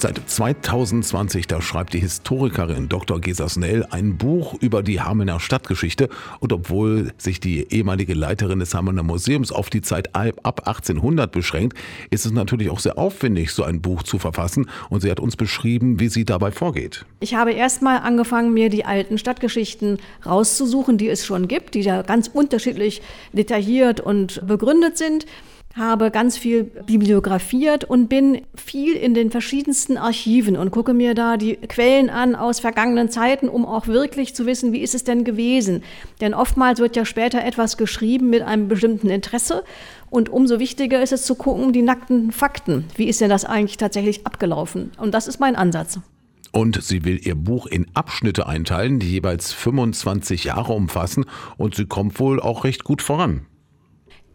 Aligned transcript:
Seit 0.00 0.20
2020, 0.30 1.48
da 1.48 1.60
schreibt 1.60 1.92
die 1.92 1.98
Historikerin 1.98 2.88
Dr. 2.88 3.20
Gesa 3.20 3.48
Snell 3.48 3.84
ein 3.90 4.16
Buch 4.16 4.54
über 4.60 4.84
die 4.84 5.00
Hamelner 5.00 5.40
Stadtgeschichte. 5.40 6.08
Und 6.38 6.52
obwohl 6.52 7.12
sich 7.18 7.40
die 7.40 7.66
ehemalige 7.72 8.14
Leiterin 8.14 8.60
des 8.60 8.72
Hamelner 8.74 9.02
Museums 9.02 9.50
auf 9.50 9.70
die 9.70 9.82
Zeit 9.82 10.14
ab 10.14 10.68
1800 10.68 11.32
beschränkt, 11.32 11.76
ist 12.10 12.26
es 12.26 12.30
natürlich 12.30 12.70
auch 12.70 12.78
sehr 12.78 12.96
aufwendig, 12.96 13.50
so 13.50 13.64
ein 13.64 13.82
Buch 13.82 14.04
zu 14.04 14.20
verfassen. 14.20 14.70
Und 14.88 15.00
sie 15.00 15.10
hat 15.10 15.18
uns 15.18 15.34
beschrieben, 15.34 15.98
wie 15.98 16.08
sie 16.08 16.24
dabei 16.24 16.52
vorgeht. 16.52 17.04
Ich 17.18 17.34
habe 17.34 17.50
erstmal 17.50 17.98
angefangen, 17.98 18.54
mir 18.54 18.70
die 18.70 18.84
alten 18.84 19.18
Stadtgeschichten 19.18 19.98
rauszusuchen, 20.24 20.96
die 20.96 21.08
es 21.08 21.26
schon 21.26 21.48
gibt, 21.48 21.74
die 21.74 21.80
ja 21.80 22.02
ganz 22.02 22.28
unterschiedlich 22.28 23.02
detailliert 23.32 23.98
und 23.98 24.46
begründet 24.46 24.96
sind 24.96 25.26
habe 25.76 26.10
ganz 26.10 26.36
viel 26.36 26.64
bibliografiert 26.64 27.84
und 27.84 28.08
bin 28.08 28.42
viel 28.54 28.94
in 28.94 29.14
den 29.14 29.30
verschiedensten 29.30 29.96
Archiven 29.96 30.56
und 30.56 30.70
gucke 30.70 30.92
mir 30.92 31.14
da 31.14 31.36
die 31.36 31.56
Quellen 31.56 32.10
an 32.10 32.34
aus 32.34 32.60
vergangenen 32.60 33.10
Zeiten, 33.10 33.48
um 33.48 33.64
auch 33.64 33.86
wirklich 33.86 34.34
zu 34.34 34.46
wissen, 34.46 34.72
wie 34.72 34.80
ist 34.80 34.94
es 34.94 35.04
denn 35.04 35.24
gewesen. 35.24 35.82
Denn 36.20 36.34
oftmals 36.34 36.80
wird 36.80 36.96
ja 36.96 37.04
später 37.04 37.44
etwas 37.44 37.76
geschrieben 37.76 38.30
mit 38.30 38.42
einem 38.42 38.68
bestimmten 38.68 39.10
Interesse 39.10 39.62
und 40.10 40.28
umso 40.28 40.58
wichtiger 40.58 41.02
ist 41.02 41.12
es 41.12 41.24
zu 41.24 41.34
gucken, 41.34 41.72
die 41.72 41.82
nackten 41.82 42.32
Fakten. 42.32 42.84
Wie 42.96 43.08
ist 43.08 43.20
denn 43.20 43.30
das 43.30 43.44
eigentlich 43.44 43.76
tatsächlich 43.76 44.26
abgelaufen? 44.26 44.90
Und 44.98 45.12
das 45.12 45.28
ist 45.28 45.38
mein 45.38 45.54
Ansatz. 45.54 46.00
Und 46.50 46.82
sie 46.82 47.04
will 47.04 47.20
ihr 47.22 47.34
Buch 47.34 47.66
in 47.66 47.86
Abschnitte 47.94 48.46
einteilen, 48.46 48.98
die 48.98 49.10
jeweils 49.10 49.52
25 49.52 50.44
Jahre 50.44 50.72
umfassen 50.72 51.26
und 51.58 51.74
sie 51.74 51.86
kommt 51.86 52.18
wohl 52.18 52.40
auch 52.40 52.64
recht 52.64 52.84
gut 52.84 53.02
voran. 53.02 53.46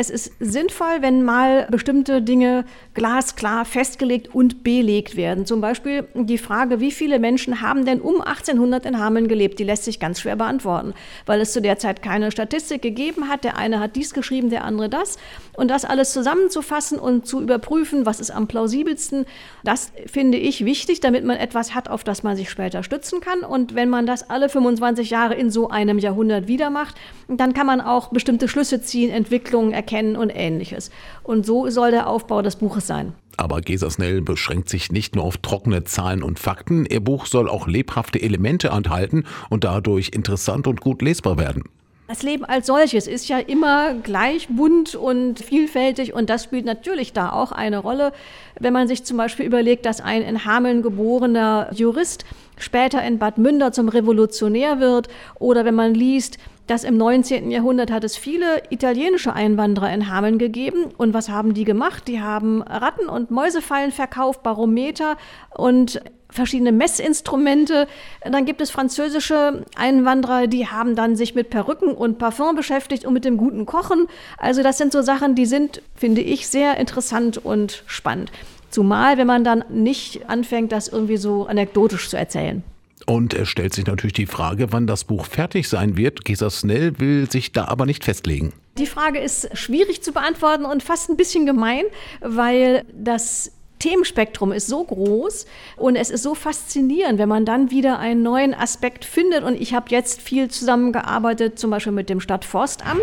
Es 0.00 0.08
ist 0.08 0.32
sinnvoll, 0.40 1.02
wenn 1.02 1.24
mal 1.24 1.66
bestimmte 1.70 2.22
Dinge 2.22 2.64
glasklar 2.94 3.66
festgelegt 3.66 4.34
und 4.34 4.64
belegt 4.64 5.14
werden. 5.14 5.44
Zum 5.44 5.60
Beispiel 5.60 6.08
die 6.14 6.38
Frage, 6.38 6.80
wie 6.80 6.90
viele 6.90 7.18
Menschen 7.18 7.60
haben 7.60 7.84
denn 7.84 8.00
um 8.00 8.22
1800 8.22 8.86
in 8.86 8.98
Hameln 8.98 9.28
gelebt? 9.28 9.58
Die 9.58 9.64
lässt 9.64 9.84
sich 9.84 10.00
ganz 10.00 10.20
schwer 10.20 10.36
beantworten, 10.36 10.94
weil 11.26 11.42
es 11.42 11.52
zu 11.52 11.60
der 11.60 11.78
Zeit 11.78 12.00
keine 12.00 12.30
Statistik 12.30 12.80
gegeben 12.80 13.28
hat. 13.28 13.44
Der 13.44 13.58
eine 13.58 13.78
hat 13.78 13.94
dies 13.94 14.14
geschrieben, 14.14 14.48
der 14.48 14.64
andere 14.64 14.88
das. 14.88 15.18
Und 15.52 15.68
das 15.68 15.84
alles 15.84 16.14
zusammenzufassen 16.14 16.98
und 16.98 17.26
zu 17.26 17.42
überprüfen, 17.42 18.06
was 18.06 18.20
ist 18.20 18.30
am 18.30 18.48
plausibelsten, 18.48 19.26
das 19.64 19.92
finde 20.06 20.38
ich 20.38 20.64
wichtig, 20.64 21.00
damit 21.00 21.26
man 21.26 21.36
etwas 21.36 21.74
hat, 21.74 21.90
auf 21.90 22.04
das 22.04 22.22
man 22.22 22.36
sich 22.36 22.48
später 22.48 22.82
stützen 22.82 23.20
kann. 23.20 23.40
Und 23.40 23.74
wenn 23.74 23.90
man 23.90 24.06
das 24.06 24.30
alle 24.30 24.48
25 24.48 25.10
Jahre 25.10 25.34
in 25.34 25.50
so 25.50 25.68
einem 25.68 25.98
Jahrhundert 25.98 26.48
wieder 26.48 26.70
macht, 26.70 26.94
dann 27.28 27.52
kann 27.52 27.66
man 27.66 27.82
auch 27.82 28.08
bestimmte 28.08 28.48
Schlüsse 28.48 28.80
ziehen, 28.80 29.10
Entwicklungen 29.10 29.72
erkennen 29.72 29.89
und 30.16 30.30
ähnliches. 30.30 30.90
Und 31.22 31.46
so 31.46 31.68
soll 31.70 31.90
der 31.90 32.08
Aufbau 32.08 32.42
des 32.42 32.56
Buches 32.56 32.86
sein. 32.86 33.12
Aber 33.36 33.60
Gesa 33.60 33.90
Snell 33.90 34.20
beschränkt 34.20 34.68
sich 34.68 34.92
nicht 34.92 35.16
nur 35.16 35.24
auf 35.24 35.38
trockene 35.38 35.84
Zahlen 35.84 36.22
und 36.22 36.38
Fakten. 36.38 36.84
Ihr 36.84 37.00
Buch 37.00 37.26
soll 37.26 37.48
auch 37.48 37.66
lebhafte 37.66 38.20
Elemente 38.20 38.68
enthalten 38.68 39.24
und 39.48 39.64
dadurch 39.64 40.10
interessant 40.12 40.66
und 40.66 40.80
gut 40.80 41.00
lesbar 41.00 41.38
werden. 41.38 41.64
Das 42.10 42.24
Leben 42.24 42.44
als 42.44 42.66
solches 42.66 43.06
ist 43.06 43.28
ja 43.28 43.38
immer 43.38 43.94
gleich 43.94 44.48
bunt 44.48 44.96
und 44.96 45.38
vielfältig 45.38 46.12
und 46.12 46.28
das 46.28 46.42
spielt 46.42 46.64
natürlich 46.64 47.12
da 47.12 47.30
auch 47.30 47.52
eine 47.52 47.78
Rolle. 47.78 48.12
Wenn 48.58 48.72
man 48.72 48.88
sich 48.88 49.04
zum 49.04 49.16
Beispiel 49.16 49.46
überlegt, 49.46 49.86
dass 49.86 50.00
ein 50.00 50.22
in 50.22 50.44
Hameln 50.44 50.82
geborener 50.82 51.70
Jurist 51.72 52.24
später 52.58 53.00
in 53.04 53.20
Bad 53.20 53.38
Münder 53.38 53.70
zum 53.70 53.88
Revolutionär 53.88 54.80
wird 54.80 55.06
oder 55.38 55.64
wenn 55.64 55.76
man 55.76 55.94
liest, 55.94 56.38
dass 56.70 56.84
im 56.84 56.96
19. 56.96 57.50
Jahrhundert 57.50 57.90
hat 57.90 58.04
es 58.04 58.16
viele 58.16 58.62
italienische 58.70 59.32
Einwanderer 59.32 59.92
in 59.92 60.08
Hameln 60.08 60.38
gegeben. 60.38 60.84
Und 60.96 61.14
was 61.14 61.28
haben 61.28 61.52
die 61.52 61.64
gemacht? 61.64 62.06
Die 62.06 62.20
haben 62.20 62.62
Ratten- 62.62 63.08
und 63.08 63.32
Mäusefallen 63.32 63.90
verkauft, 63.90 64.44
Barometer 64.44 65.16
und 65.52 66.00
verschiedene 66.28 66.70
Messinstrumente. 66.70 67.88
Dann 68.22 68.44
gibt 68.44 68.60
es 68.60 68.70
französische 68.70 69.64
Einwanderer, 69.74 70.46
die 70.46 70.68
haben 70.68 70.94
dann 70.94 71.16
sich 71.16 71.34
mit 71.34 71.50
Perücken 71.50 71.90
und 71.90 72.18
Parfum 72.18 72.54
beschäftigt 72.54 73.04
und 73.04 73.14
mit 73.14 73.24
dem 73.24 73.36
guten 73.36 73.66
Kochen. 73.66 74.06
Also 74.38 74.62
das 74.62 74.78
sind 74.78 74.92
so 74.92 75.02
Sachen, 75.02 75.34
die 75.34 75.46
sind, 75.46 75.82
finde 75.96 76.20
ich, 76.20 76.46
sehr 76.46 76.76
interessant 76.76 77.44
und 77.44 77.82
spannend. 77.86 78.30
Zumal, 78.70 79.18
wenn 79.18 79.26
man 79.26 79.42
dann 79.42 79.64
nicht 79.70 80.30
anfängt, 80.30 80.70
das 80.70 80.86
irgendwie 80.86 81.16
so 81.16 81.46
anekdotisch 81.46 82.08
zu 82.08 82.16
erzählen. 82.16 82.62
Und 83.06 83.34
es 83.34 83.48
stellt 83.48 83.74
sich 83.74 83.86
natürlich 83.86 84.12
die 84.12 84.26
Frage, 84.26 84.72
wann 84.72 84.86
das 84.86 85.04
Buch 85.04 85.26
fertig 85.26 85.68
sein 85.68 85.96
wird. 85.96 86.24
Gesa 86.24 86.50
Snell 86.50 86.98
will 86.98 87.30
sich 87.30 87.52
da 87.52 87.66
aber 87.66 87.86
nicht 87.86 88.04
festlegen. 88.04 88.52
Die 88.78 88.86
Frage 88.86 89.18
ist 89.18 89.48
schwierig 89.56 90.02
zu 90.02 90.12
beantworten 90.12 90.64
und 90.64 90.82
fast 90.82 91.10
ein 91.10 91.16
bisschen 91.16 91.46
gemein, 91.46 91.84
weil 92.20 92.84
das 92.92 93.52
Themenspektrum 93.80 94.52
ist 94.52 94.68
so 94.68 94.84
groß 94.84 95.46
und 95.76 95.96
es 95.96 96.10
ist 96.10 96.22
so 96.22 96.34
faszinierend, 96.34 97.18
wenn 97.18 97.28
man 97.28 97.44
dann 97.44 97.70
wieder 97.70 97.98
einen 97.98 98.22
neuen 98.22 98.54
Aspekt 98.54 99.04
findet. 99.04 99.42
Und 99.42 99.60
ich 99.60 99.74
habe 99.74 99.86
jetzt 99.88 100.20
viel 100.20 100.48
zusammengearbeitet, 100.48 101.58
zum 101.58 101.70
Beispiel 101.70 101.92
mit 101.92 102.08
dem 102.08 102.20
Stadtforstamt. 102.20 103.02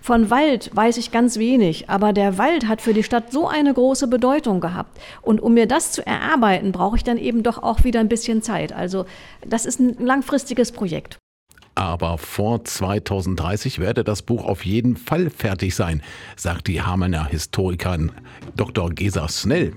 Von 0.00 0.30
Wald 0.30 0.70
weiß 0.74 0.96
ich 0.96 1.10
ganz 1.10 1.38
wenig, 1.38 1.90
aber 1.90 2.12
der 2.12 2.38
Wald 2.38 2.66
hat 2.68 2.80
für 2.80 2.94
die 2.94 3.02
Stadt 3.02 3.32
so 3.32 3.48
eine 3.48 3.74
große 3.74 4.08
Bedeutung 4.08 4.60
gehabt. 4.60 4.98
Und 5.22 5.40
um 5.40 5.54
mir 5.54 5.66
das 5.66 5.92
zu 5.92 6.06
erarbeiten, 6.06 6.72
brauche 6.72 6.96
ich 6.96 7.04
dann 7.04 7.18
eben 7.18 7.42
doch 7.42 7.62
auch 7.62 7.84
wieder 7.84 8.00
ein 8.00 8.08
bisschen 8.08 8.42
Zeit. 8.42 8.72
Also 8.72 9.06
das 9.46 9.66
ist 9.66 9.80
ein 9.80 9.96
langfristiges 9.98 10.72
Projekt. 10.72 11.18
Aber 11.78 12.18
vor 12.18 12.64
2030 12.64 13.78
werde 13.78 14.02
das 14.02 14.22
Buch 14.22 14.44
auf 14.44 14.64
jeden 14.64 14.96
Fall 14.96 15.30
fertig 15.30 15.76
sein, 15.76 16.02
sagt 16.34 16.66
die 16.66 16.82
Hamener 16.82 17.26
Historikerin 17.26 18.10
Dr. 18.56 18.90
Gesa 18.90 19.28
Snell. 19.28 19.74